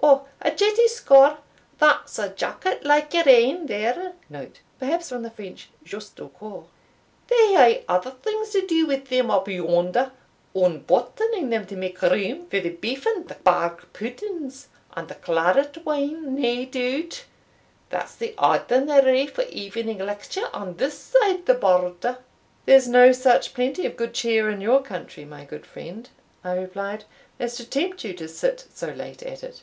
[0.00, 1.36] "Ou, a jeistiecor*
[1.78, 4.14] that's a jacket like your ain, there.
[4.30, 6.66] They * Perhaps from the French Juste au corps.
[7.28, 10.12] hae other things to do wi' them up yonder
[10.54, 15.84] unbuttoning them to make room for the beef and the bag puddings, and the claret
[15.84, 17.24] wine, nae doubt
[17.90, 22.18] that's the ordinary for evening lecture on this side the border."
[22.64, 26.08] "There's no such plenty of good cheer in your country, my good friend,"
[26.44, 27.04] I replied,
[27.38, 29.62] "as to tempt you to sit so late at it."